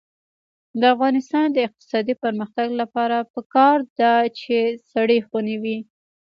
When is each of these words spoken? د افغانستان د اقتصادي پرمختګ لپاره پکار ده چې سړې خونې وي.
د 0.79 0.81
افغانستان 0.93 1.45
د 1.51 1.57
اقتصادي 1.67 2.13
پرمختګ 2.23 2.67
لپاره 2.81 3.17
پکار 3.33 3.77
ده 3.99 4.13
چې 4.39 4.55
سړې 4.91 5.19
خونې 5.27 5.55
وي. 5.63 5.77